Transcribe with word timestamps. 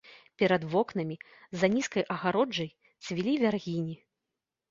Перад 0.41 0.63
вокнамі, 0.71 1.17
за 1.63 1.69
нізкай 1.75 2.03
агароджай, 2.15 2.71
цвілі 3.09 3.33
вяргіні. 3.43 3.95